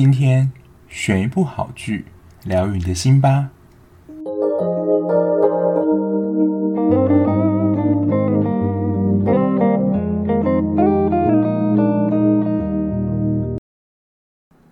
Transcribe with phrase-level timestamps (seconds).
[0.00, 0.52] 今天
[0.88, 2.04] 选一部好剧，
[2.44, 3.50] 疗愈你的心吧。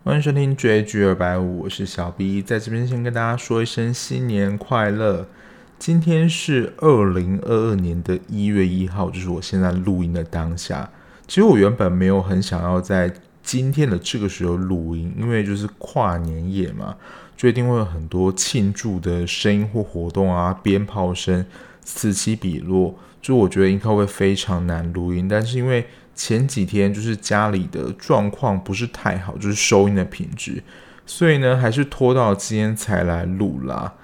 [0.04, 5.26] 欢迎收听追剧二百五，我是小 B，在这边先跟大家说一声新年快乐。
[5.76, 10.88] 今天是二零二二年的一月一号，就是我现在录音的当下。
[11.26, 13.12] 其实我原本没有很想要在
[13.46, 16.96] 今天的这个时候录音，因为就是跨年夜嘛，
[17.36, 21.46] 就一定会有很多庆祝的声音或活动啊，鞭炮声
[21.80, 25.28] 此起彼落，就我觉得应该会非常难录音。
[25.28, 30.60] 但是因为前几天就是家里的状况不是太好，就是收音的品质，
[31.06, 33.94] 所以呢，还是拖到今天才来录啦。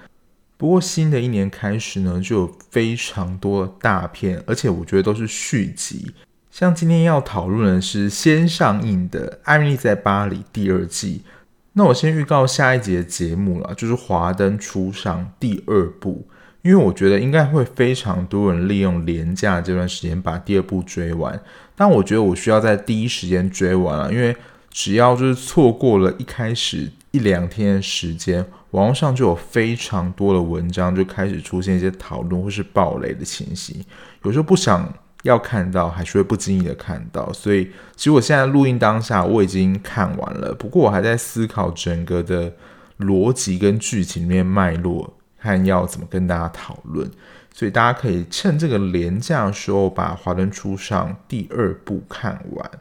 [0.55, 6.13] 不过新的一年开始呢，就有非常多的大片，而且我觉得都是续集。
[6.53, 11.23] 像今天要讨论的是先上映的《艾米丽在巴黎》第二季。
[11.71, 16.27] 那我先预告下一集的节目了，就是《华灯初上》第二部。
[16.61, 21.41] 因为我觉得应该会非常多人利用连假这段时间把第二部追完，
[21.75, 24.37] 但我觉得我需要在第一时间追完了，因为
[24.69, 33.83] 只要就是错过了一开始一两天的时间，网络上就有非常多的文章就开始出现一些讨论或是爆雷的情形，
[34.23, 34.93] 有时候不想
[35.23, 37.65] 要看到，还是会不经意的看到，所以
[37.97, 42.53] 其实我现在录音当下我已经看完了，不过我还在思考整个的
[42.99, 45.13] 逻辑跟剧情里面脉络。
[45.45, 47.05] 看要怎么跟大家讨论，
[47.53, 52.71] 所以大家可以趁这个连假的时候把《华灯初上》第二部看完。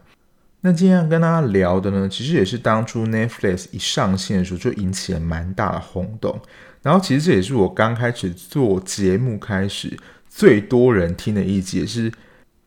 [0.61, 6.41] 那今天要跟大家聊的呢，其实也是当初 Netflix 一上线的时候就引起了蛮大的轰动。
[6.83, 9.99] 然后其实这也是我刚开始做节目开始
[10.29, 12.13] 最多人听的一集，也是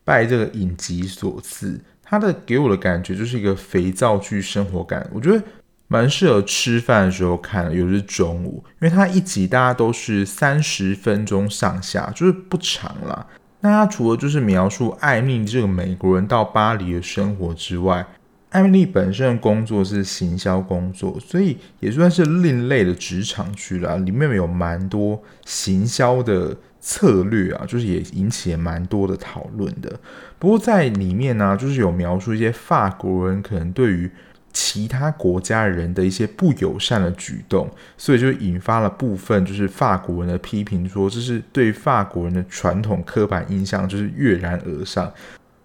[0.06, 1.78] 拜这个影集所赐。
[2.02, 5.42] 它的给我的感觉就是一个肥皂剧生活感，我觉得。
[5.88, 13.24] 蛮适合吃饭的时候看的，尤其是中午，因为它一集大家都是三十分钟上下，就是不长啦。
[13.60, 18.04] 那它除了就是描述艾蜜莉这个美国人到巴黎的生活之外，
[18.50, 23.94] 艾蜜莉本身的工作是行销工作，所以也算是另类的职场剧啦。
[23.94, 26.56] 里面有蛮多行销的
[26.88, 29.98] 策略啊，就是也引起了蛮多的讨论的。
[30.38, 34.08] 不过在里面呢、就是有描述一些法国人可能对于
[34.52, 45.12] 其他国家人的一些不友善的举动，所以就引发了部分就是法国人的批评，说这是对法国人的传统刻板印象就是跃然而上，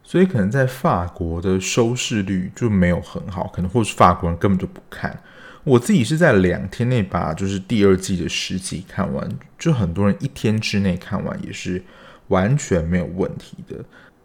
[0.04, 5.22] 所以可能在法国的收视率就没有很好，可能或是法国人根本就不看。
[5.64, 9.30] 我自己是在两天内把就是第二季的十集看完，
[9.60, 11.84] 就很多人一天之内看完也是
[12.30, 13.76] 完全没有问题的。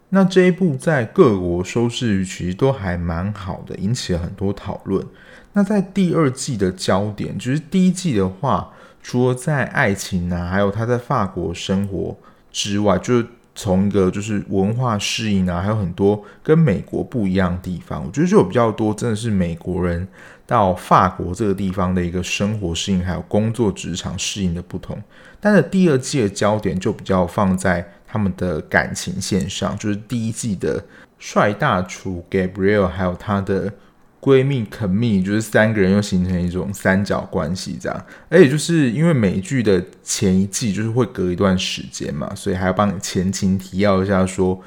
[0.09, 5.05] 那这一部在各国收视率其实都还蛮好的，引起了很多讨论。
[5.53, 8.71] 那在第二季的焦点，就是第一季的话，
[9.03, 12.17] 除了在爱情啊，还有他在法国生活
[12.51, 18.05] 之外，就是从一个就是文化适应啊，还有很多跟美国不一样的地方。
[18.05, 20.07] 我觉得就有比较多，真的是美国人
[20.47, 24.99] 到法国这个地方的一个生活适应，还有工作职场适应的不同。
[25.39, 27.93] 但是第二季的焦点就比较放在。
[28.09, 30.81] 他们的感情线上，就是第一季的
[31.19, 33.69] 帅大厨 Gabriel，还有她的
[34.21, 38.05] 闺蜜 c a m i 就是三个人又形成一种三角关系这样。
[38.29, 44.57] 而且就是因为美剧的前一季就是会隔一段时间嘛，所以还要帮你前情提要一下，说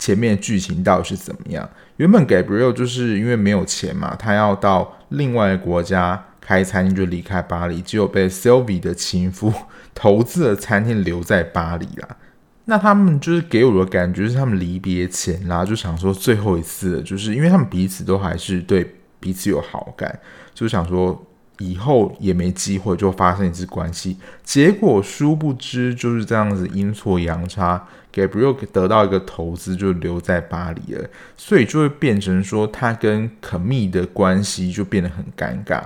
[0.00, 1.70] 前面剧情到底是怎么样。
[1.98, 9.52] 原本 Gabriel 就是因为没有钱嘛，他要到另外一个国家开餐厅，就离开巴黎，只有被 Sylvie 的情夫
[9.94, 12.16] 投资的餐厅留在巴黎啦。
[12.64, 20.18] 那他们就是给我的感觉是他们离别前啦，就想说最后一次，就是因为他们彼此都还是对彼此有好感，
[20.54, 21.26] 就想说
[21.58, 24.16] 以后也没机会就发生一次关系。
[24.42, 35.82] 结果殊不知就是这样子阴错阳差，Gabriel 得到一个投资就留在巴黎了，所以就会变成说他跟 c a m i 的关系就变得很尴尬。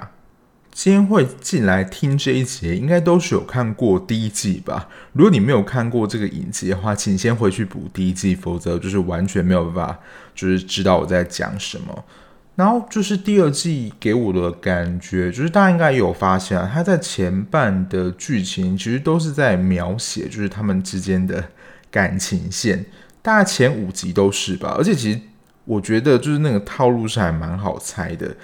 [0.72, 4.88] 今天会进来听这一节，应该都是有看过第一季吧？
[5.12, 9.98] 如果你没有看过这个影集的话，请先回去补第一季，否则就是完全没有办法，
[10.34, 12.04] 就是知道我在讲什么。
[12.56, 21.44] 然后就是第二季给我的感觉，就是大家应该有发现啊，他在前半的剧情其实都是在描写，就是他们之间的
[21.94, 22.84] 感情线，
[23.22, 24.74] 大概前五集都是吧。
[24.76, 25.20] 而且其实
[25.64, 28.34] 我觉得就是那个套路是还蛮好猜的，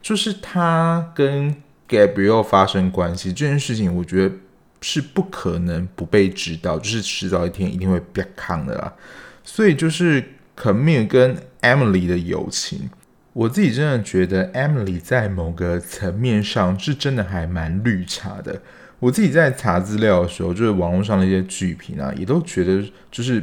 [0.00, 1.52] 就是他跟
[1.88, 4.36] Gabriel 发生关系这件事情，我觉得
[4.80, 8.94] 是不可能不被知道，就是迟早一天一定会变康的啦。
[9.42, 10.22] 所以就是
[10.56, 12.88] Camille 跟 Emily 的友情，
[13.32, 18.62] 我自己真的觉得 Emily 在某个层面上是真的还蛮绿茶的。
[19.00, 22.80] 我自己在查资料的时候，就是网络上的一些剧评啊，也都觉得
[23.10, 23.42] 就是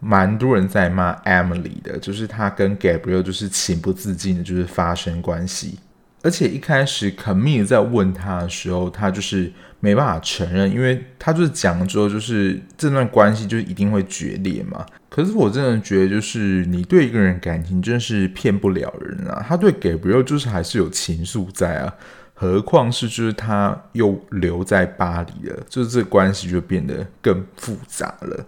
[0.00, 5.78] 蛮多人在骂 Emily 的，就是她跟 Gabriel 就是情不自禁的，就是发生关系。
[6.20, 14.84] 而且一开始 c a m i 在问他的时候，他就是没办法承认，因为他就是讲了之后，就是这段关系就一定会决裂嘛。
[15.08, 19.44] 可是我真的觉得，就是你对一个人感情真是骗不了人啊。
[19.48, 21.94] 他对 Gabriel 就是还是有情愫在啊。
[22.40, 28.46] 何况是就是他又留在巴黎了，就是这个关系就变得更复杂了。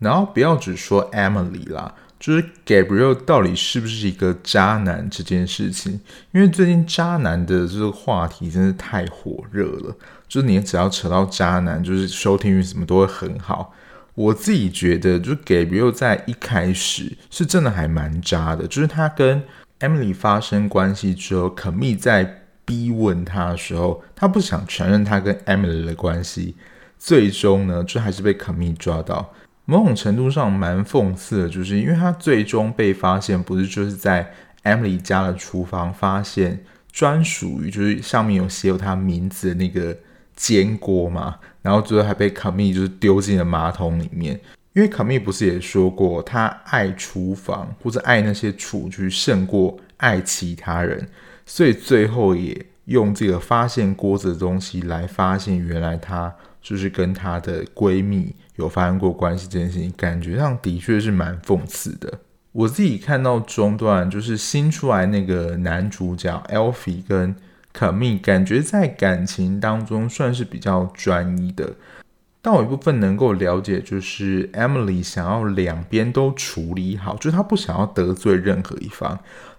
[0.00, 6.00] 然后不要只说 Emily 啦，就是 Gabriel 到底是不是一个渣男这件事情，
[6.32, 9.96] 因为最近渣男的这个话题真是太火热了。
[10.26, 13.72] 就是你只要扯到渣男，就是收听率什么都会很好。
[14.16, 19.44] 我自己觉得，就是 Gabriel 在一开始是真的还蛮渣的，就是他跟
[19.78, 22.42] Emily 发生关系之后，Camille 在。
[22.68, 26.54] 逼问他的时候，他不想承认他跟 Emily 的关系，
[26.98, 29.32] 最终呢，就还是被 Kami 抓到。
[29.64, 34.30] 某种程度上蛮讽刺的，就是因为他最终被发现，不是就是在
[34.64, 36.62] Emily 家的厨房发现
[36.92, 39.96] 专属于就是上面有写有他名字的那个
[40.36, 44.38] 煎锅嘛，然后最后还被 Kami 就是丢进了马桶里面。
[44.74, 51.08] 因为 Kami 不是也说过，他爱厨房或者爱那些厨具胜过爱其他人。
[51.50, 62.20] 所以最后也用这个发现锅子的东西来发现，原来她就是跟她的闺蜜有发生过关系这件事情，感觉上的确是蛮讽刺的。
[62.52, 67.34] 我自己看到中段，就是新出来那个男主角 Alfie 跟
[67.74, 71.72] Camille，感觉在感情当中算是比较专一的。
[72.42, 79.18] 但我一部分能够了解，就是 Emily 想要两边都处理好，就是她不想要得罪任何一方。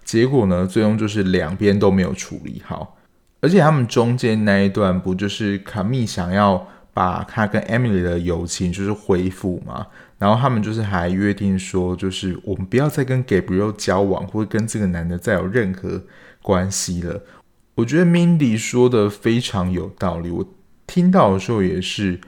[0.10, 2.98] 结果呢，最终就是两边都没有处理好，
[3.42, 9.86] 而且他们中间那一段不就是卡密想要把他跟 Emily 的友情就是恢复嘛？
[10.18, 16.02] 然后他们就是还约定说，就是我们不要再跟 Gabriel 交往，或者跟这个男的再有任何
[16.42, 17.22] 关系了。
[17.76, 20.44] 我觉得 Mindy 说的非常有道理，我
[20.88, 22.20] 听到的时候也是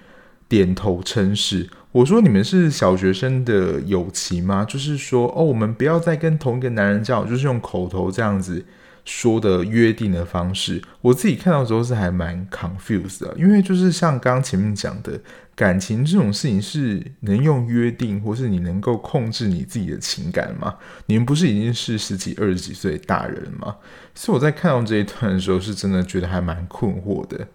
[0.48, 1.68] 点头称是。
[1.92, 4.64] 我说你们是小学生的友情吗？
[4.64, 8.66] 就是说哦，我们不要再跟同一个男人交往，就是用口头这样子
[9.04, 10.82] 说的约定的方式。
[11.02, 15.20] 我自己看到之后是还蛮 confused 的，因为就是像刚刚前面讲的，
[15.54, 20.76] 感情这种事情是能用约定，或是你能够控制你自己的情感吗？
[21.08, 23.76] 你们不是已经是十几、二十几岁大人吗？
[24.16, 27.46] 所以我在看到这一段的时候，是真的觉得还蛮困惑的。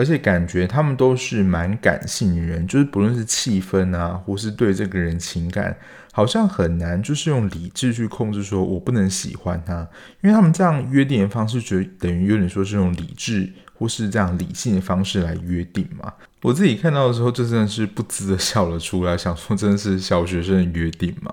[0.00, 5.76] 而且感觉他们都是蛮感性的人，就是不论是气氛啊，或是对这个人情感，
[6.10, 9.86] 好像很难就是用理智去控制，说我不能喜欢他，
[10.22, 16.10] 因为他们这样约定的方式，就等于有点说是用理智或是这样理性的方式来约定嘛。
[16.40, 21.30] 我自己看到的时候，就真的是不自的笑了出来，想说真的是小学生的约定嘛。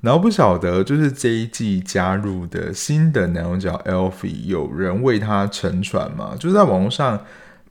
[0.00, 6.34] 然后不晓得就是这一季加入的新的男主角 Elfi，有人为他沉船吗？
[6.40, 7.22] 就是在网络上。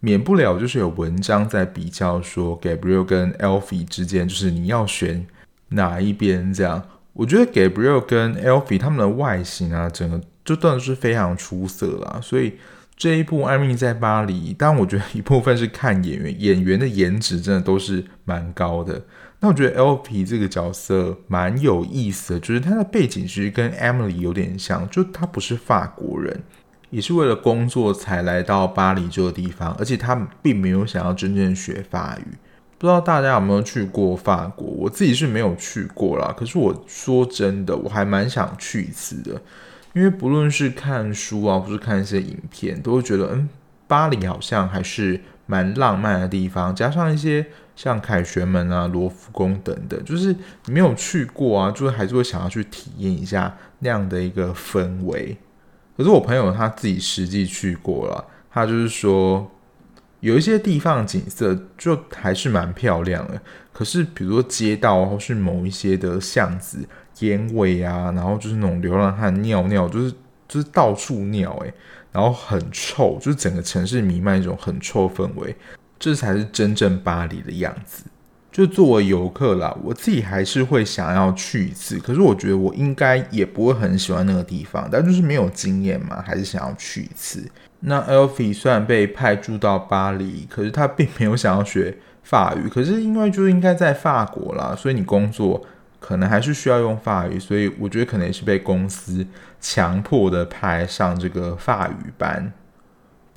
[0.02, 5.28] 免不了就是有文章在比较说，Gabriel 跟 Alfie 之间，就是你要选
[5.70, 6.84] 哪一边这样。
[7.14, 12.20] 我觉得 Gabriel 跟 Alfie 他们的外形啊，整个就真的是非常出色啦。
[12.22, 12.54] 所以
[12.96, 19.02] 这一部《爱蜜在巴黎》，当然我觉得一部分是看演员，演员的颜值真的都是蛮高的。
[19.42, 26.44] 那我觉得 Alfie 这个角色蛮有意思的，就是他的背景其实跟 Emily 有点像，就他不是法国人。
[26.90, 32.38] 也是为了工作才来到巴黎这个地方，而且他并没有想要真正学法语。
[32.78, 34.66] 不知道大家有没有去过法国？
[34.66, 36.34] 我自己是没有去过啦。
[36.38, 39.42] 可是我说真的，我还蛮想去一次的，
[39.94, 43.50] 因为不论是看书啊，或是看一些影片，都会觉得，嗯，
[43.86, 46.74] 巴黎好像还是蛮浪漫的地方。
[46.74, 50.34] 加上一些像凯旋门啊、罗浮宫等等，就是
[50.66, 55.38] 你没有去过啊，就是还是会想要去体验一下那样的一个氛围。
[56.00, 59.52] 可是我朋友他自己实际去过了，他就是说
[60.22, 63.42] 有一些地方景色就还是蛮漂亮的。
[63.74, 66.88] 可是比如说街道或是某一些的巷子，
[67.20, 70.10] 烟味啊，然后就是那种流浪汉尿尿，就是
[70.48, 71.74] 就是到处尿诶，
[72.14, 75.54] 然后很臭，就是整个城市弥漫一种很臭氛围，
[76.00, 78.06] 这才是真正巴黎的样子。
[78.52, 82.00] 就作为游客啦，我自己还是会想要去一次。
[82.00, 87.48] 可是我觉得我应该也不会很喜欢那个地方，但就是没有经验嘛，还是想要去一次。
[87.82, 92.68] 那 Alfie 虽然被派驻到巴黎，可是他并没有想要学法语。
[92.68, 95.64] 可是因为就应该在法国啦，所以你工作
[96.00, 99.26] 可能还是需要用法语，所以我觉得可能也是被公司
[99.62, 102.52] 强迫的派上这个法语班。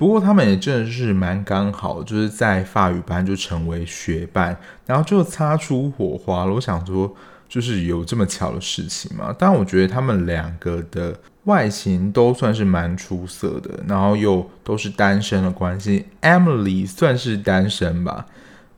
[0.03, 6.51] 不过他们也真的是蛮刚好，就是在法语班就成为学伴，然后就擦出火花了。
[6.51, 7.15] 我想说，
[7.47, 9.33] 就是有这么巧的事情吗？
[9.39, 16.05] 但我觉得他们两个的外形都算是蛮出色的，然后又都是单身的关系。
[16.21, 18.25] Emily 算是单身吧，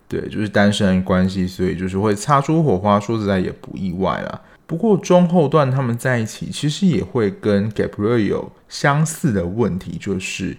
[0.07, 2.99] 对，就是单身关系，所以就是会擦出火花。
[2.99, 4.41] 说实在也不意外啦。
[4.67, 10.55] 不过中后段他们在一起，其实也会跟 Gabriel 有相似的问题，就是。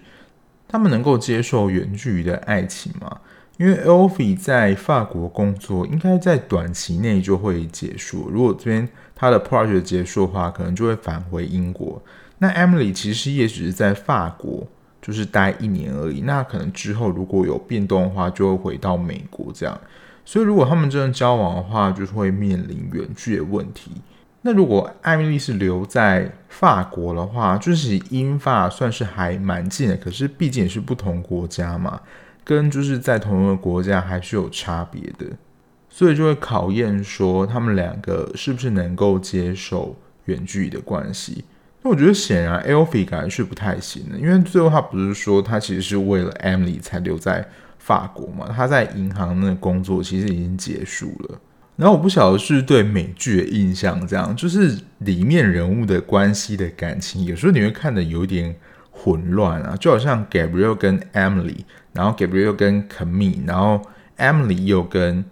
[0.67, 3.19] 他们能够接受远距离的爱情吗？
[3.57, 8.29] 因为 Elfie 在法国工作，应该在短期内就会结束。
[8.29, 11.99] 如果这边他的 project 结束的话，可能就会返回英国。
[12.37, 14.67] 那 Emily 其实也只是在法国
[15.01, 16.21] 就是待一年而已。
[16.21, 19.79] 那可能之后如果有变动的话，就会回到美国这样。
[20.23, 23.89] 所以如果他们真的交往的话，就是会面临远距的问题。
[24.43, 31.99] 那如果艾米丽是留在法国的话，就是英法算是还蛮近的，可是毕竟也是不同国家嘛，
[32.45, 35.25] 跟就是在同一个国家还是有差别的，
[35.89, 41.43] 所以就会考验说他们两个是不是能够接受远距离的关系。
[41.81, 47.45] 那我觉得显然 Elfi 感觉是不太行的，因为最后他不是说他其实是为了 Emily 才留在
[47.79, 51.39] 法国嘛，他在银行那工作其实已经结束了。
[51.77, 58.55] 然后我不晓得是对美剧的印象，这样就是里面人物的关系的感情，有时候你会看得有点
[58.89, 61.57] 混乱啊，就好像 Gabriel 跟 Emily，
[61.93, 63.79] 然后 Gabriel 跟 Camille，然后
[64.17, 65.23] Emily 又跟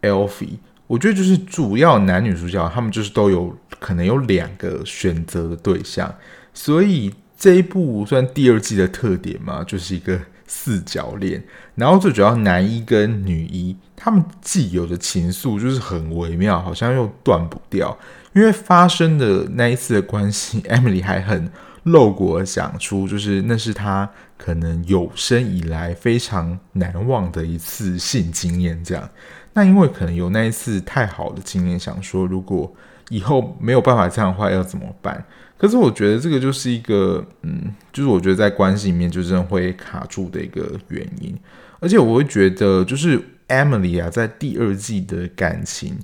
[0.00, 6.14] Elfie，我觉得就是主要男女主角他们就是都有可能有两个选择的对象，
[6.54, 10.18] 所以这一部算第二季的特点嘛，就是一个。
[10.52, 11.40] 四角恋，
[11.76, 17.96] 然后最主要男一跟女一，他们既有的情愫就是很微妙，好像又断不掉。
[18.32, 21.48] 因为发生的那一次的关系， Emily 还很
[21.84, 28.82] 露骨的讲出，就是那是他可能有生以来非常难忘的一次性经验。
[28.82, 29.08] 这样，
[29.52, 32.72] 那因为可能有那一次太好的经验，想说如果
[33.08, 35.24] 以后没有办法这样的话，要怎么办？
[35.60, 41.38] 可是我觉得这个就是一个，嗯，就是我觉得在关系里面就真的会卡住的一个原因，
[41.80, 45.98] 而且我会觉得，就是 Emily 啊，在第二季的感情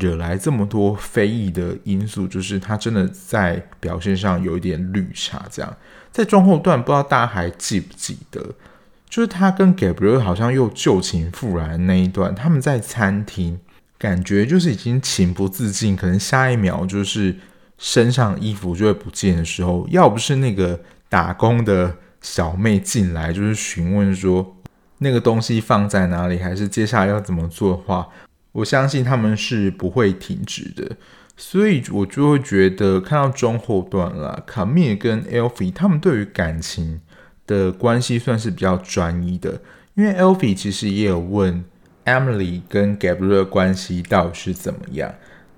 [0.00, 5.44] 惹来这么多非议的因素，就是她真的在表现上有一点绿茶。
[5.50, 5.76] 这样，
[6.10, 8.40] 在中后段，不知道大家还记不记得，
[9.10, 13.60] 就是她跟 Gabriel 好像又旧情复燃那一段，他们在餐厅，
[13.98, 17.36] 感觉就是已经情不自禁，可能下一秒就是。
[17.82, 24.56] 身上衣服就会不见的时候，要不是那个打工的小妹进来，就是询问说
[24.98, 28.08] 那个东西放在哪里，还是接下来要怎么做的话，
[28.52, 30.96] 我相信他们是不会停止的。
[31.36, 37.00] 所以我就会觉得，看到中后段了，卡米尔跟 e l f i 他们对于感情
[37.48, 39.60] 的关系算是比较专一的，
[39.94, 41.64] 因为 e l f i 其实也有问
[42.04, 45.12] Emily 跟 Gabriel 关系到底是怎么样。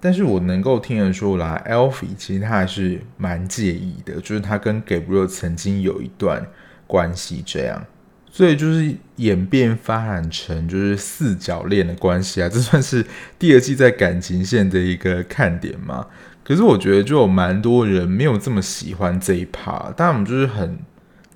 [0.05, 6.47] 但是我能够听得出来，Elfie 其实他还是蛮介意的，就是他跟 Gabriel 曾经有一段
[6.87, 7.83] 关系这样，
[8.31, 13.03] 所以就是演变发展成就是四角恋的关系啊， 这算是
[13.39, 16.07] 第二季在感情线的一个看点嘛。
[16.43, 20.79] 可是我觉得就有蛮多人没有这么喜欢这一趴，当然我们就是很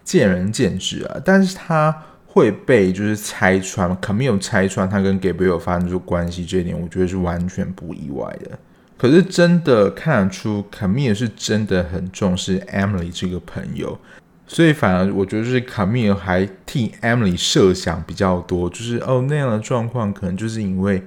[0.05, 1.19] 见仁见智啊。
[1.25, 2.03] 但是他。
[2.39, 8.57] 会被就是拆穿卡米尔拆穿他跟 Gabriel 发生出关系这一点，我觉得是完全不意外的。
[8.97, 13.99] 可是真的看得出 c a m i l 是真的很重视 Emily 这个朋友，
[14.47, 21.03] 所以反而我觉得是 c a m i l 还替 Emily 设想比较多，就是哦那样的状况可能就是因为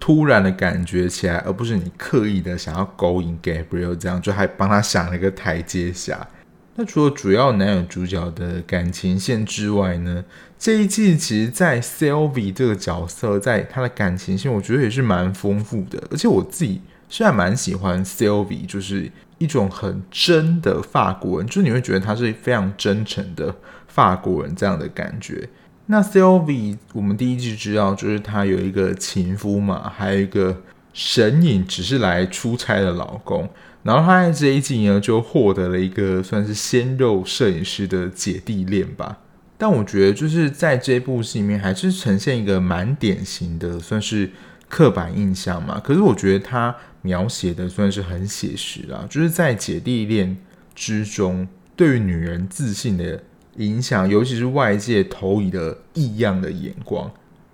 [0.00, 6.26] 突然的感觉起来，而不是你刻意的想要勾引 Gabriel 这样，就还帮他想了一个台阶下。
[6.74, 10.24] 那除了主要男友主角的感情线之外呢，
[10.58, 16.02] 这一季其实，在 Sylvie 这个角色，在他的感情线，我觉得也是蛮丰富的。
[16.10, 23.54] 而且我自己是还蛮喜欢 Sylvie，就是一种很真的法国人，就是你会觉得他是非常真诚的
[23.86, 25.48] 法国人这样的感觉。
[25.86, 30.60] 那 Sylvie，我们第一季知道，就是他有一个情夫嘛，还有一个
[30.92, 33.48] 神隐，只是来出差的老公。
[33.84, 39.18] 然后他在这一季呢，就获得了一个算是鲜肉摄影师的姐弟恋吧。
[39.58, 44.30] 但我觉得就是在这部戏里面，还是呈现一个蛮典型的，算是
[44.68, 45.80] 刻板印象嘛。
[45.80, 50.36] 可是我觉得他描写的算是很写实啦，就是在姐弟恋
[50.76, 53.20] 之中，对于女人自信的
[53.56, 57.10] 影响，尤其是外界投以的异样的眼光。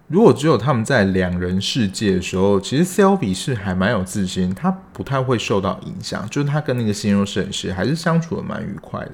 [0.08, 9.12] 如果只有他们在两人世界的时候，其实 Sylvie 是还蛮有自信，他不太会受到影响，就是他跟那个鲜肉摄影师还是相处的蛮愉快的。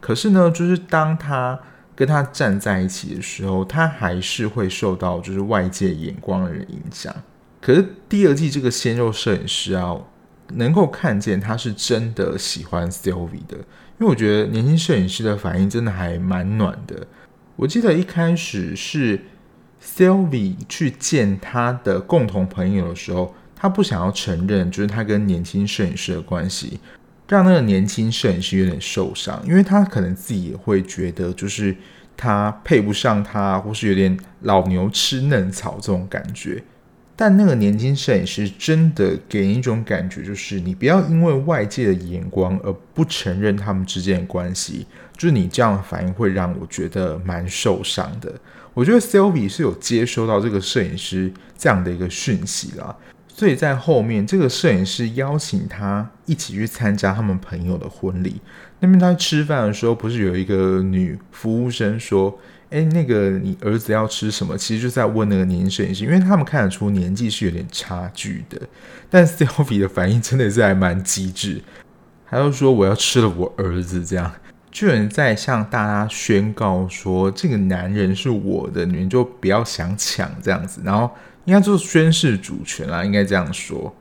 [0.00, 1.58] 可是呢，就是当他
[1.94, 7.14] 跟他站在一起的时候，他还是会受到就是外界眼光的影响。
[7.60, 9.96] 可是第二季这个鲜肉摄影师啊，
[10.54, 17.06] 能够看见他是真的喜欢 Sylvie 的，因为我觉得年轻摄影师的反应真的还蛮暖的。
[17.56, 19.20] 我记得一开始是。
[19.86, 26.80] Sylvie 去见他的共同朋友的时候，他不想要承认，就是他跟年轻摄影师的关系，
[27.28, 31.74] 让那个年轻摄影师有点受伤，因为他可能自己也会觉得，就是
[32.16, 36.62] 他配不上他，或是有点老牛吃嫩草这种感觉。
[37.16, 44.84] 但那个年轻摄影师真的给人一种感觉，就是你不要因为外界的眼光而不承认他们之间的关系，
[45.16, 48.34] 就是你这样的反应会让我觉得蛮受伤的。
[48.74, 52.94] 我觉得 Sylvie 是有接收到这个摄影师这样的一个讯息啦，
[53.36, 58.40] 所以在后面这个摄影师邀请他一起去参加他们朋友的婚礼。
[58.78, 62.38] 那边他吃饭的时候，不是有一个女服务生说
[62.70, 68.60] ：“哎，那个你儿子要吃什么？”其实就在问那个年轻摄影师，因为他们看得出年纪是有点差距的。
[69.10, 71.60] 但 Sylvie 的反应真的是还蛮机智，
[72.30, 74.32] 他就说：“我要吃了我儿子。”这样。
[74.70, 80.80] 居然在向大家宣告说，这个男人是我的，你们就不要想抢这样子。
[80.84, 81.08] 然后
[81.44, 83.94] 应该就是宣示主权啦，应该这样说。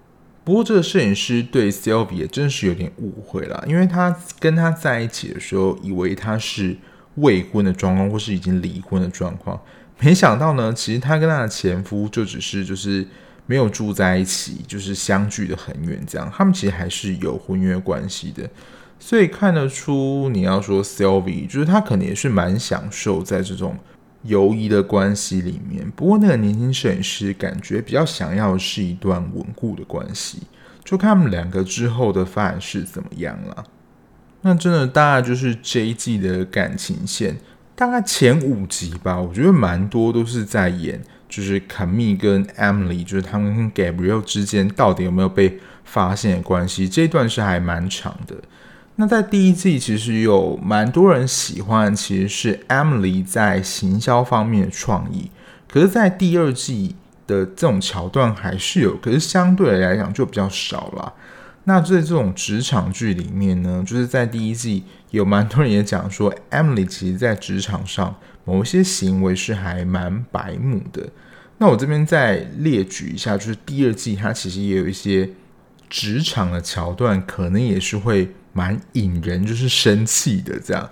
[0.44, 6.76] 不过这个摄影师对 Sylvie 也真是有点误会啦，因为他跟他在一起的时候，以为他是
[7.16, 9.60] 未婚的状况，或是已经离婚的状况。
[10.00, 13.08] 没想到呢，其实他跟他的前夫就只是就是
[13.46, 16.30] 没有住在一起，就是相距得很远这样。
[16.36, 18.50] 他们其实还是有婚约关系的。
[19.00, 23.78] 所以看得出，你要说 Sylvie，就是他可能也是蛮享受在这种
[24.24, 25.90] 犹疑的关系里面。
[25.96, 30.40] 不过那个年轻摄影师感觉比较想要是一段稳固的关系，
[30.84, 33.64] 就看他们两个之后的发展是怎么样了。
[34.42, 37.38] 那真的大概就是这一季的感情线，
[37.76, 48.36] 大概前五集吧，我觉得蛮多都是在演，就是 Cami 跟 Emily，就是他们跟 Gabriel 之间到底有没有被发现的关系，这一段是还蛮长的。
[48.96, 55.32] 那在第一季其实有蛮多人喜欢，其实是 Emily 在行销方面的创意。
[55.68, 61.12] 可是，在第二季的这种桥段还是有，可是相对来讲就比较少了。
[61.64, 71.10] 那在这种职场剧里面呢，就是在第一季有蛮多人也讲说，Emily 其实在职场上某一些行为是还蛮白目的。
[71.58, 75.32] 那我这边再列举一下，就是第二季它其实也有一些
[75.90, 78.30] 职场的桥段，可能也是会。
[78.54, 80.90] 蛮引人就是生气的这样，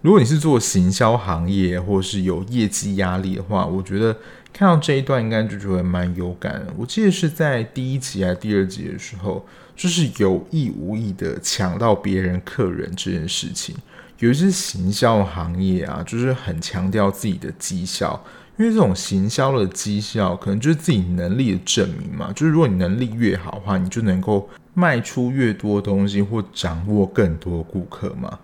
[0.00, 4.16] 如果你是做行销行业或是有业绩压力的话，我觉得
[4.52, 6.66] 看到这一段应该就觉得蛮有感。
[6.76, 9.46] 我记得是在第一集还是第二集的时候，
[9.76, 13.76] 就是有意无意的抢到别人客人这件事情。
[14.18, 18.24] 有一些行销行业啊，就是很强调自己的绩效，
[18.62, 22.30] 因为这种行销的绩效可能就是自己能力的证明嘛。
[22.32, 24.48] 就是如果你能力越好的话，你就能够。
[24.74, 28.38] 卖出越多东西或掌握更多顾客嘛？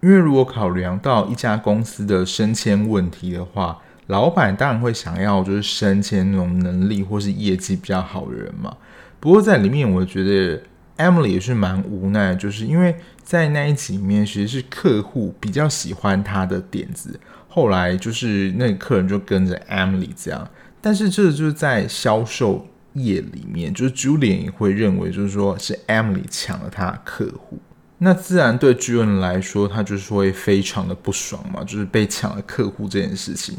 [0.00, 8.76] 因为如果考量到一家公司的升迁问题的话，老板当然会想要就是升迁那种能力或是业绩比较好的人嘛。
[9.18, 10.62] 不过在里面，我觉得
[10.98, 17.18] Emily 也是蛮无奈，就是因为在那一集里面，其实是客户比较喜欢他的点子，
[17.52, 22.66] 后来就是那个客人就跟着 Emily 这样，但是这就是在销售。
[22.94, 27.58] 业里面，就是 Julian 也会认为，就是说是 Emily 抢了他客户，
[27.96, 33.56] 那自然对 Julian 来说，他就是会非常的不爽嘛，就是被抢了客户这件事情。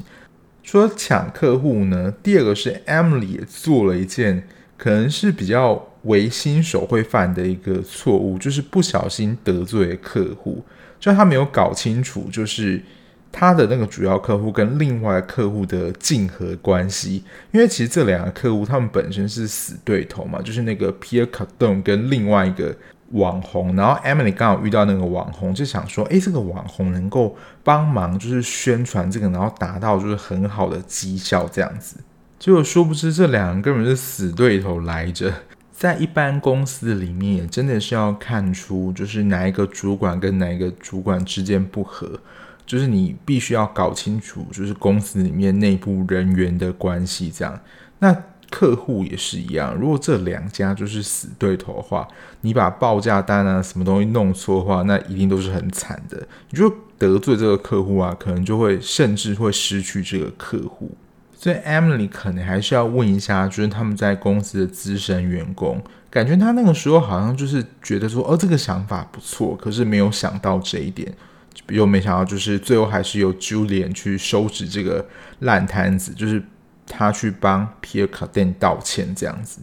[0.62, 10.64] 除了抢客户呢，第二个是 Emily 也做了一件可能是比较为新手会犯的一个错误，就是不小心得罪了客户，
[11.00, 12.80] 就他没有搞清楚，就是。
[13.36, 22.74] 他的那个主要客户跟另外客户的竞合关系，因为其实这两个客户他们本身是死对头嘛，就是那个 Pierre Cardon 跟另外一个
[23.14, 31.98] 网红，然后 Emily 刚好遇到那个网红，就想说，诶，这个网红能够帮忙就是宣传这个，然后达到就是很好的绩效这样子。
[32.38, 35.34] 结果殊不知这两个根本是死对头来着，
[35.72, 42.20] 在一般公司里面也真的是要看出就是哪一个主管跟哪一个主管之间不合。
[42.66, 47.60] 就是你必须要搞清楚，就是公司里面内部人员的关系这样。
[48.00, 48.16] 那
[48.50, 52.08] 客户也是一样，如果这两家就是死对头的话，
[52.42, 56.28] 你把报价单啊什么东西弄错的话，那一定都是很惨的。
[56.52, 60.92] 你就得罪这个客户啊，可能就会甚至会失去这个客户。
[61.36, 71.12] 所以 Emily 可能还是要问一下，就是他们在公司的资深员工，感觉他那个时候好像就是觉得说，哦，这个想法不错，可是没有想到这一点，
[71.70, 75.06] 又没想到就是最后还是由 Julian 去收拾这个
[75.40, 76.44] 烂摊子，就是
[76.86, 79.62] 他去帮 Pierre Cardin 道歉这样子。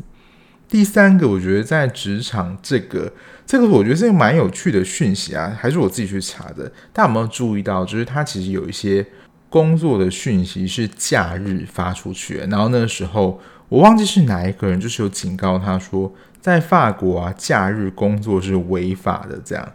[0.68, 3.12] 第三个，我觉得在职场这个
[3.44, 6.70] 这个，我觉得是个蛮有趣的讯息啊，还是我自己去查的。
[6.92, 9.05] 大家有没有注意到，就是他其实有一些
[9.48, 19.37] 工作的讯息是假日发出去的，然后那个时候我忘记是哪一个人，就是有警告他说，在法国啊，假日工作是违法的。
[19.44, 19.72] 这样，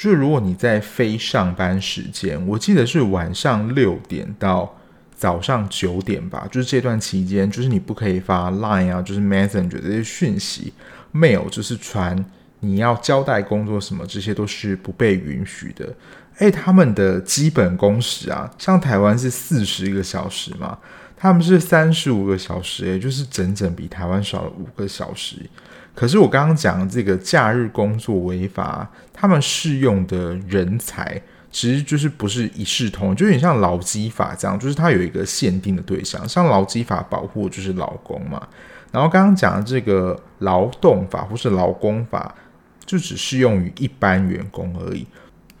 [0.00, 4.74] 就是如果你在非上班时间，我记得是晚上六点到。
[5.14, 10.72] 早上九点吧，就是这段期间，就是你不可以发 Line 啊，就是 Messenger 这些讯息
[11.12, 12.24] ，Mail 就是传
[12.60, 15.94] 你要交代工作什么，这些都是不被允许的。
[16.38, 20.78] 诶，他们的基本工时啊，像台湾是四十个小时嘛，
[21.14, 25.36] 他们是三十五个小时，也就是整整比台湾少了五个小时。
[25.94, 31.20] 可是我刚刚讲的这个假日工作违法，他们适用的人才。
[31.52, 38.40] 其实就是不是一视同，就有点像劳基法这样，就是它有一个限定的对象，像劳基法保护就是劳工嘛。
[38.92, 42.32] 然后刚刚讲的这个劳动法或是劳工法，
[42.86, 45.04] 就只适用于一般员工而已，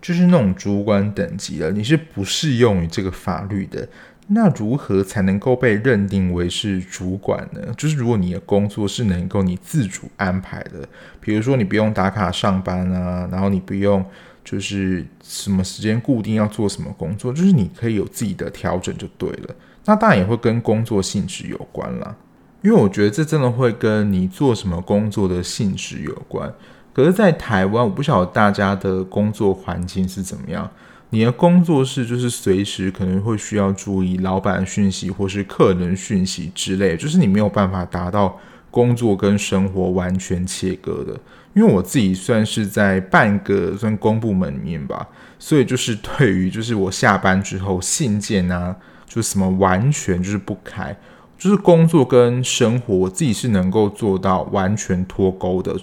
[0.00, 3.88] 就是那种主管等级的，你是不适用于这个法律的。
[4.32, 7.60] 那如何才能够被认定为是主管呢？
[7.76, 10.88] 就是如果你的工作是能够你自主安排的，
[11.20, 14.04] 比如说你不用打卡上班啊，然后你不用。
[14.42, 19.54] 就是什么时间固定要做什么工作，就是你可以有自己的调整就对了。
[19.84, 22.16] 那当然也会跟工作性质有关啦，
[22.62, 26.52] 因为我觉得这真的会跟你做什么工作的性质有关。
[26.92, 30.68] 可是，在台湾，我不晓得大家的工作环境是怎么样。
[31.10, 38.38] 你的工作室就是随时可能会需要注意老板讯息或是客人讯息之类，就是你没有办法达到
[38.70, 41.18] 工作跟生活完全切割的。
[41.52, 45.04] 因为我自己算是在半个算公部门里面吧，
[45.36, 50.96] 所以就是对于就是我下班之后信件啊，就什么完全就是不开，
[51.36, 55.76] 就是工作跟生活我自己是能够做到完全脱钩的。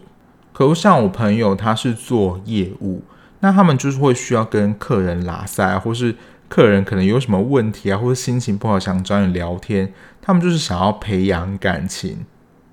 [0.53, 3.03] 可是像我朋友他是做业务，
[3.39, 6.15] 那他们就是会需要跟客人拉塞，或是
[6.47, 12.25] 客人可能有什么问题啊，或者心情不好想找你聊天，他们就是想要培养感情。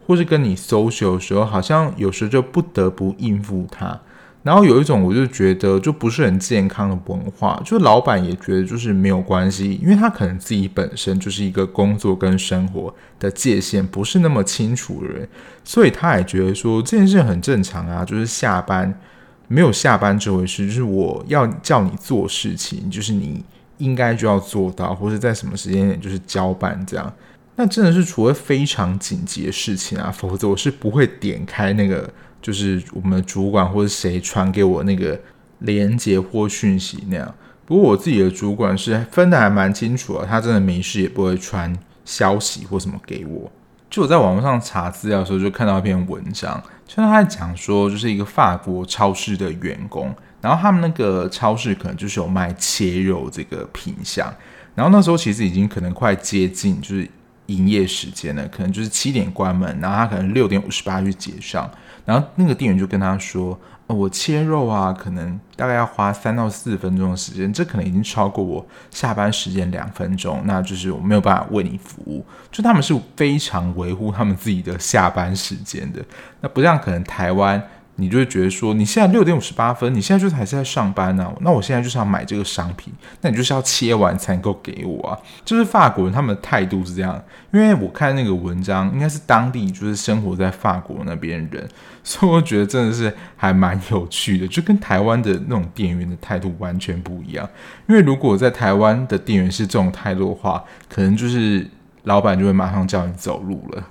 [0.07, 3.99] 或是跟你 social 的时候，好像有时候就不得不应付他，
[4.43, 15.27] 然后有一种我就觉得就不是很健康的文化，就是老板也觉得就是没有关系，因为他可能自己本身就是一个工作跟生活的界限不是那么清楚的人，
[15.65, 19.01] 所以他也觉得说这件事很正常啊，就是下班
[19.49, 23.45] 没有下班这回事，就是我要叫你做事情，就是你
[23.79, 27.13] 应该就要做到，或者在什么时间点就是交办这样。
[27.57, 35.21] 那真的是除了非常紧急的事情啊，否则我是不会点开那个，就是我们的主管或者谁传给我那个
[35.61, 37.35] 连接或讯息那样。
[37.65, 41.73] 不过我自己的主管是分的还蛮清楚的，他真的没事也不会传
[42.05, 43.53] 消息或什么给我。
[43.95, 54.27] 就我在网络上查资料的时候，就看到一篇文章，就他在讲说，就是一个法国超市的员工，然后他们那个超市可能就是有卖切肉这个品相，
[54.75, 57.09] 然后那时候其实已经可能快接近就是。
[57.49, 61.71] 营业时间了，可能就是七点关门，然后他可能六点五十八去结账，
[62.07, 76.03] 然后那个店员就跟他说：“，我切肉啊，可能大概要花三到四分钟的时间，这可能已经超过我下班时间两分钟，那就是我没有办法为你服务。”就他们是非常维护他们自己的下班时间的，
[76.41, 77.63] 那不像可能台湾。
[77.97, 85.19] 你就会觉得说，你现在六点五十八分，你现在就是还是在上班呢、那我现在就是要买这个商品，那你就是要切完才能够给我啊。
[85.45, 91.69] 就是法国人他们的态度是这样，因为我看那个文章，应该是当地就是生活在法国那边人，
[92.03, 97.49] 所以我觉得真的是还蛮有趣的，就跟台湾的那种店员的态度完全不一样。
[97.87, 101.65] 因为如果在台湾的店员是这种态度的话，可能就是
[102.03, 103.85] 老板就会马上叫你走路了。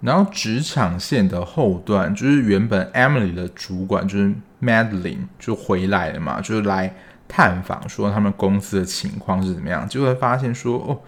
[0.00, 4.32] 然后职场线的后段，就是原本 Emily 的主管就是
[4.62, 6.94] Madeline 就回来了嘛，就是来
[7.26, 10.98] 探访，说他们公司的情况是怎么样，就会发现说，哦，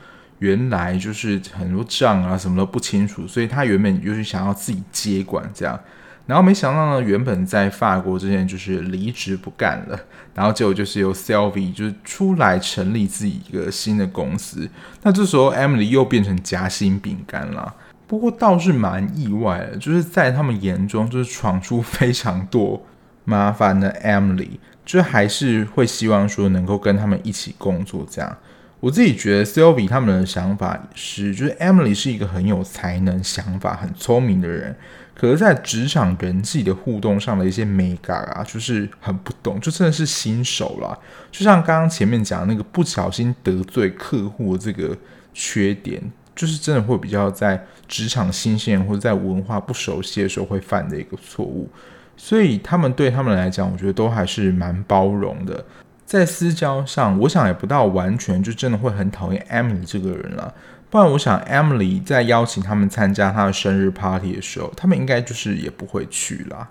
[0.41, 5.79] 原来就是很多账啊什么都不清楚，所以他原本就是想要自己接管这样，
[6.27, 9.99] 然后没想到呢，原本在法国之前就是离职不干了，
[10.35, 14.69] 然后结果就是由 Sylvie 就是出来成立自己一个新的公司，
[15.03, 17.73] 那这时候 Emily 又变成夹心饼干了。
[18.11, 22.85] 不过倒是蛮意外的，就是在他们眼中，就是闯出非常多
[23.25, 28.37] 麻烦的 Emily，就还是会希望说能够跟他们一起工作这样。
[28.81, 34.75] 我自己觉得 Sylvie 他们的想法是，就是 Emily 是一个很有才能、想法很聪明的人，
[35.15, 40.99] 可是，在职场人际的互动上的一些美感啊，就是很不懂，就真的是新手啦。
[41.31, 44.99] 就像刚刚前面讲那个不小心得罪客户的这个
[45.33, 46.03] 缺点，
[46.35, 51.69] 就是真的会比较在职场新鲜或者在文化不熟悉的时候会犯的一个错误。
[52.17, 55.65] 所以他们对他们来讲，我觉得都还是蛮包容的。
[56.05, 60.53] 在私交上，我想也不到完全就真的会很讨厌 Emily 这个人了。
[60.91, 66.69] 不然，我想 Emily 在邀请他们参加她的生日 party 的时候，他们应该就是也不会去啦。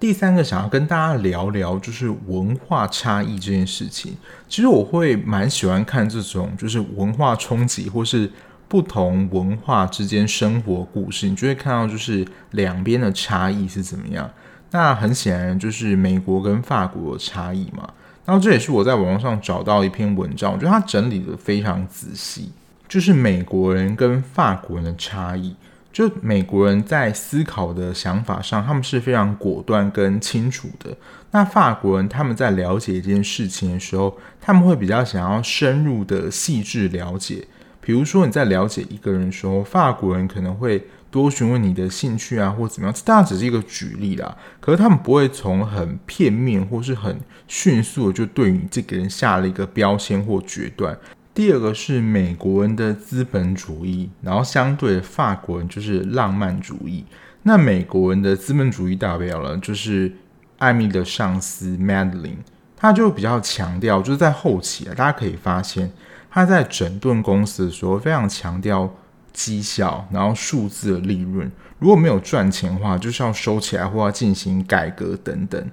[0.00, 4.16] 第三个想要跟大家聊聊，就是文化差异这件事情。
[4.48, 8.30] 其实我会蛮喜欢看这种就是文化冲击或是
[8.70, 14.30] 不同文化之间生活故事，你就会看到就是两边的差异是怎么样。
[14.70, 17.90] 那很显然就是美国跟法国的差异嘛。
[18.24, 22.52] 然后这也是我在网络上找到一篇文章，我觉得它整理的非常仔细，
[22.86, 25.56] 就是美国人跟法国人的差异。
[25.92, 30.96] 就美国人在思考的想法上，他们是非常果断跟清楚的。
[31.32, 37.44] 那法国人他们在了解一件事情的时候，他们会比较想要深入的细致了解。
[37.80, 40.86] 比如说你在了解一个人的时候，法国人可能会。
[41.12, 44.36] 多询问你的兴趣啊，或怎么样，这当然只是一个举例啦。
[44.60, 50.96] 可是他们不会从很片面或是很迅速的就对你这个人下了一个标签或决断。
[51.34, 57.04] 第二个是美国人的资本主义，然后相对法国人就是浪漫主义。
[57.42, 60.12] 那美国人的资本主义代表了就是
[60.58, 62.36] 艾米的上司 Madeline，
[62.76, 65.90] 他就比较强调，就是在后期啊，大家可以发现
[66.30, 68.90] 他在整顿公司的时候非常强调。
[69.32, 75.70] 绩效，然后数字的利润，如果没有赚钱的话，就是要收起来或要进行改革等等。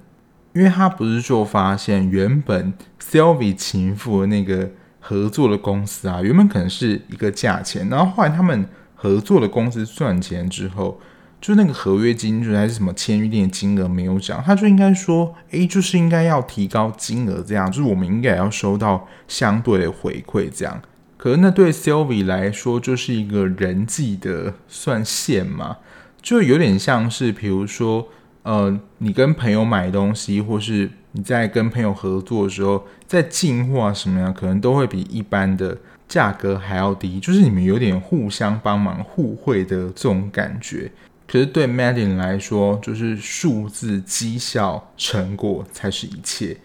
[0.54, 11.00] 因为他不是说发现原本 Sylvie 情妇的那个合作的公司啊，原本可能是一个价钱，然后后来他们合作的公司赚钱之后，
[11.40, 20.82] 就那个合约金就是还是什么签约的金额没有涨，他就应该说，诶，就是应该要提高金额，这样就是我们应该要收到相对的回馈，这样。
[21.16, 25.78] 可是那对 Sylvie 来说就是一个人际的算线嘛，
[26.22, 28.08] 就有点像是，比如说，
[28.44, 40.92] 呃，你跟朋友买东西，或是你在跟朋友合作的时候，在进货啊什么样，可能都会比一般的价格还要低，就是你们有点互相帮忙、互惠的这种感觉。
[41.28, 46.58] 可是对 Madeline 来说，就是数字、绩效、成果才是一切。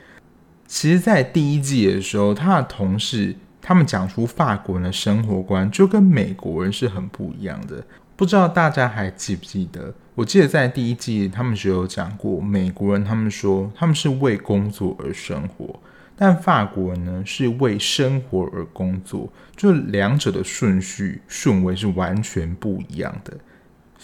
[0.66, 3.37] 其实，在第一季的时候，他的同事。
[3.64, 9.94] 他们讲出法国人的生活观就跟美国人是很不一样的，不知道大家还记不记得？
[10.16, 15.79] 我记得在第一季他们就有讲过，美国人他们说他们是为工作而生活，
[16.16, 23.33] 但法国人呢是为生活而工作，就两者的顺序顺位是完全不一样的。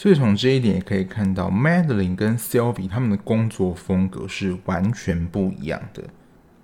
[0.00, 6.04] 所以从这一点也可以看到，Madeline 跟 Sylvie 他们的工作风格是完全不一样的，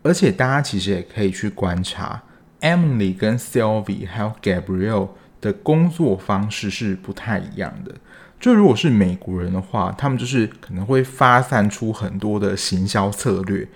[0.05, 2.23] 而且大家其实也可以去观察。
[2.61, 5.09] Emily 跟 Sylvie 还有 Gabriel
[5.41, 7.93] 的工作方式是不太一样的。
[8.39, 13.67] 就如果是美国人的话，他们就是可能会发散出很多的行销策略，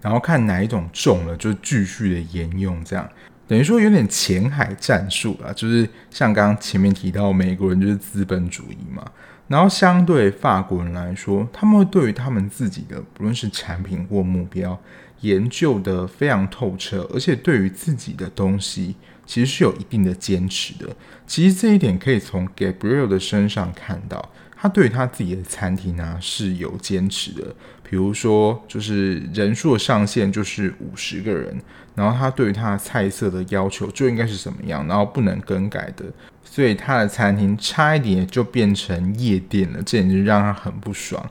[0.00, 3.06] 然后看哪一种中了就继续的沿用，这样
[3.52, 5.52] 等于说有点前海战术啊。
[5.52, 9.04] 就是像刚刚前面提到，美国人就是资本主义嘛，
[9.46, 14.80] 然后相对法国人来说，他们会对于他们自己的不论是产品或目标。
[15.20, 20.96] 研究得非常透彻，而且对于自己的东西其实是有一定的坚持的。
[21.26, 27.54] 其实这一点可以从 Gabriel 的身上看到，他对于他自己的餐厅呢是有坚持的。
[27.92, 31.60] 比如说，就是人数的上限就是五十个人，
[31.94, 36.06] 然后他对于他的菜色的要求就应该是什么样，然后不能更改的。
[36.42, 41.22] 所以他的餐厅差一点就变成夜店了，这点就让他很不爽。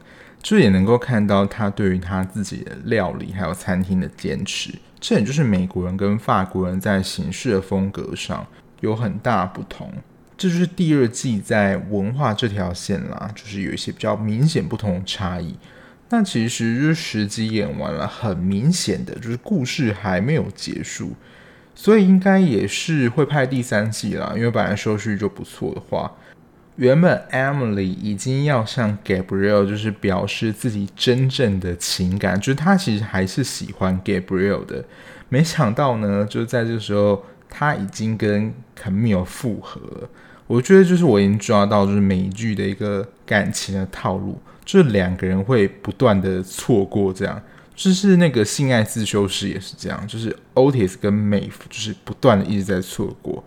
[0.44, 8.46] 这也能够看到他对于他自己的料理还有餐厅的坚持，这也就是美国人跟法国人在行事的风格上
[8.82, 9.92] 有很大不同。
[10.38, 15.56] 这就是第二季在文化这条线啦，就是有一些比较明显不同的差异。
[16.12, 21.14] 那其实就是十集演完了，很明显的就是故事还没有结束，
[21.74, 26.12] 所以应该也是会拍第三季啦，因为本来收视就不错的话。
[26.78, 34.84] 原本 Emily 已经要向 Gabriel 就是表示自己真正的情感，就是她其实还是喜欢 Gabriel 的。
[35.30, 40.10] 没想到呢，就在这时候，她已经跟 Camille 复合了。
[40.48, 47.42] 我觉得就是我已经抓到就是美剧的一个感情的套路，就是两个人会不断的错过这样。
[47.76, 53.44] 就是那个性爱自修室也是这样，就是 Otis 跟美就是不断的一直在错过，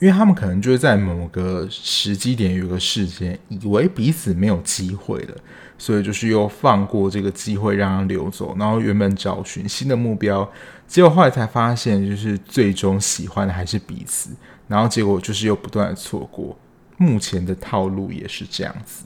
[0.00, 5.36] 因为他们可能就是在某个时机点有个事件，以为彼此没有机会了，
[5.76, 10.50] 所以就是又放过这个机会让他流走，然后原本找寻新的目标，
[10.88, 14.30] 结果后来才发现就是最终喜欢的还是彼此，
[14.66, 16.56] 然后结果就是又不断的错过。
[16.96, 19.04] 目前的套路也是这样子，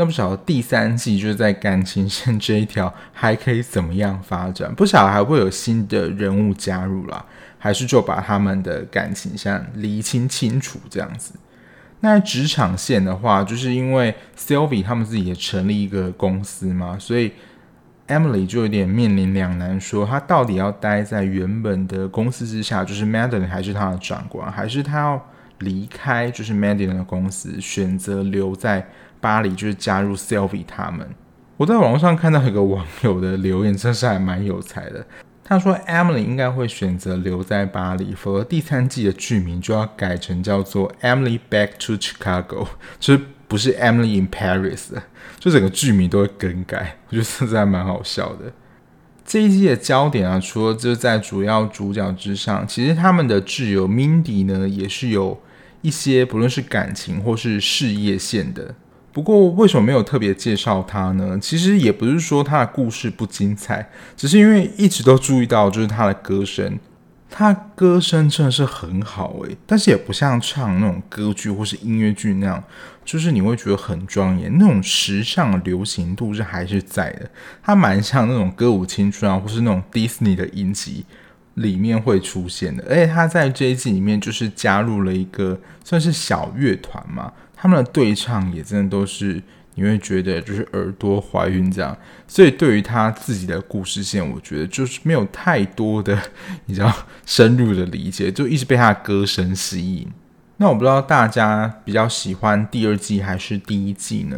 [0.00, 4.74] 那不晓得第三季就是在感情线这一条还可以怎么样发展？
[4.74, 7.22] 不晓得还会有新的人物加入啦，
[7.58, 11.34] 还是就把他们的感情线厘清清楚这样子？
[12.00, 17.32] 那职场线的话，就是因为 Sylvie 他们自己也成立一个公司嘛，所以
[18.08, 25.26] Emily 就有点面临两难，说他到底要待在原本的公司之下，就是 Madeline 还是他的长官，还是他要？
[25.60, 28.88] 离开就是 Madeline 的公司，选择留在
[29.20, 31.08] 巴黎，就是加入 Sylvie 他们。
[31.56, 35.06] 我在网络上看到一个网友的留言，真是还蛮有才的。
[35.44, 42.66] 他说 Emily 应该会选择留在巴黎，否则第三季的剧名就要改成叫做 Emily Back to Chicago，
[42.98, 45.02] 就是不是 Emily in Paris 的，
[45.38, 46.96] 就整个剧名都会更改。
[47.08, 48.52] 我觉得真的还蛮好笑的。
[49.24, 55.40] 这一季的焦点啊，除了就在主要主角之上，其实他们的挚友 Mindy 呢，也是有。
[55.82, 58.74] 一些不论是感情或是事业线的，
[59.12, 61.38] 不过为什么没有特别介绍他呢？
[61.40, 66.78] 其实也不是说他的故事不精彩，只是因为一直都注意到就是他的歌声，
[67.28, 72.62] 他歌声真的是很好诶，但是也不像唱那种歌剧或是音乐剧那样，
[73.04, 77.28] 就是你会觉得很庄严，那种时尚流行度是还是在的，
[77.62, 81.04] 他蛮像那种歌舞青春啊，或是那种 Disney 的音集。
[81.60, 89.42] 里面会出现的，而且他在这一季里面就是加入了一个算是小乐团嘛，他们的对唱也真的都是
[89.74, 91.96] 你会觉得就是耳朵怀孕这样，
[92.26, 96.18] 所以对于他自己的故事线，我觉得就是没有太多的
[96.66, 96.92] 你知道
[97.24, 100.08] 深入的理解， 就一直被他的歌声吸引。
[100.56, 104.36] 那我不知道大家比较喜欢第二季还是第一季呢？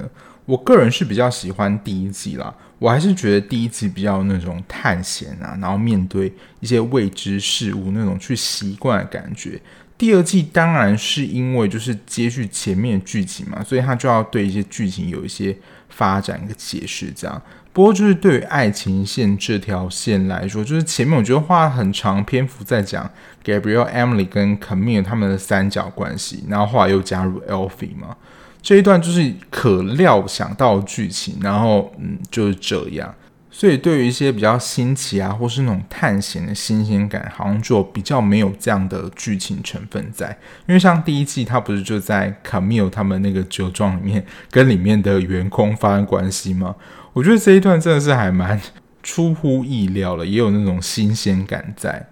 [0.53, 2.55] 我个人是比较喜欢第一季啦。
[2.79, 9.59] 我还是觉得第一季比较那种探险啊，然后面对一些未知事物那种去习惯的感觉。
[9.97, 15.57] 第二季当然是因为就是接续前面剧情嘛，所以他就要对一些剧情有一些
[15.88, 17.41] 发展跟解释这样。
[17.73, 23.11] 不过就是对于爱情线这条线来说，就是前面我觉得花了很长篇幅在讲
[23.43, 28.15] Gabriel、Emily 跟 Camille 他们的三角关系，然后后来又加入 Elfie 嘛。
[28.62, 33.12] 这一段就是可料想到的剧情，然后嗯就是这样，
[33.51, 40.38] 所以对于一些比较新奇啊，或是那种探险的新鲜感，好像就比较没有这样的剧情成分在。
[40.66, 46.77] 因为像第一季，他不是就在 Camille 他们那个酒庄里面跟里面的员工发生关系吗？
[47.12, 48.59] 我觉得这一段真的是还蛮
[49.03, 52.07] 出乎意料的，也有那种新鲜感在。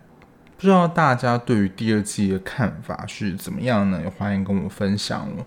[0.57, 4.01] 不知道大家对于第二季的看法是怎么样呢？
[4.03, 5.47] 也欢迎跟我分享哦。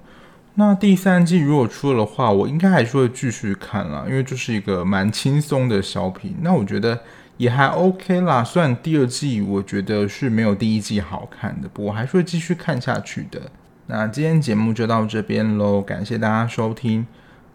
[0.56, 6.36] 那第三季如果出了的话，我应该还是会继续看啦，因为就是一个蛮轻松的小品。
[6.42, 7.00] 那我觉得
[7.38, 13.42] 也还 OK 啦，虽然第二季我觉得是没有第一季好看的，不过还是会继续看下去的。
[13.88, 17.06] 那今天节目就到这边喽，感谢大家收听。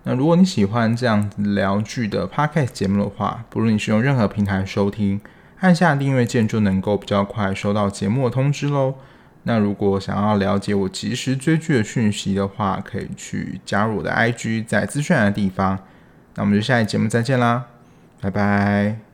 [0.02, 5.20] 那如果你喜欢这样子聊剧的 Podcast 节目的话，不论你是用任何平台收听，
[5.61, 8.94] 按下订阅键就能够比较快收到节目的通知喽。
[9.44, 15.79] 那如果想要了解我及时追剧的讯息的话，可以去加入我的 IG，在资讯栏的地方。
[16.35, 17.66] 那我们就下一节目再见啦，
[18.20, 19.08] 拜拜。